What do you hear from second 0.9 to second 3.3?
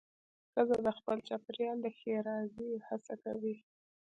خپل چاپېریال د ښېرازۍ هڅه